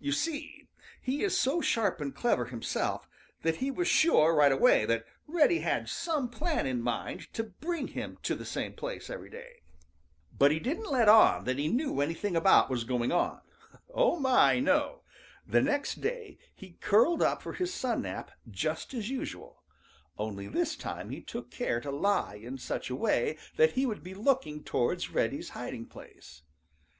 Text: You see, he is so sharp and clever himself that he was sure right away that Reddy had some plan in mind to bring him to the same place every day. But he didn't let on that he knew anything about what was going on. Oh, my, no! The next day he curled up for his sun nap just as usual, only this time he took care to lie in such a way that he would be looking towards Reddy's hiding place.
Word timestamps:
You 0.00 0.10
see, 0.10 0.66
he 1.00 1.22
is 1.22 1.38
so 1.38 1.60
sharp 1.60 2.00
and 2.00 2.12
clever 2.12 2.46
himself 2.46 3.08
that 3.42 3.58
he 3.58 3.70
was 3.70 3.86
sure 3.86 4.34
right 4.34 4.50
away 4.50 4.84
that 4.84 5.04
Reddy 5.28 5.60
had 5.60 5.88
some 5.88 6.28
plan 6.28 6.66
in 6.66 6.82
mind 6.82 7.32
to 7.34 7.44
bring 7.44 7.86
him 7.86 8.18
to 8.24 8.34
the 8.34 8.44
same 8.44 8.72
place 8.72 9.08
every 9.08 9.30
day. 9.30 9.62
But 10.36 10.50
he 10.50 10.58
didn't 10.58 10.90
let 10.90 11.08
on 11.08 11.44
that 11.44 11.56
he 11.58 11.68
knew 11.68 12.00
anything 12.00 12.34
about 12.34 12.64
what 12.64 12.70
was 12.70 12.82
going 12.82 13.12
on. 13.12 13.42
Oh, 13.94 14.18
my, 14.18 14.58
no! 14.58 15.02
The 15.46 15.62
next 15.62 16.00
day 16.00 16.38
he 16.52 16.72
curled 16.80 17.22
up 17.22 17.40
for 17.40 17.52
his 17.52 17.72
sun 17.72 18.02
nap 18.02 18.32
just 18.50 18.92
as 18.92 19.08
usual, 19.08 19.62
only 20.18 20.48
this 20.48 20.74
time 20.74 21.10
he 21.10 21.20
took 21.22 21.48
care 21.52 21.80
to 21.82 21.92
lie 21.92 22.34
in 22.34 22.58
such 22.58 22.90
a 22.90 22.96
way 22.96 23.38
that 23.56 23.74
he 23.74 23.86
would 23.86 24.02
be 24.02 24.14
looking 24.14 24.64
towards 24.64 25.10
Reddy's 25.10 25.50
hiding 25.50 25.86
place. 25.86 26.42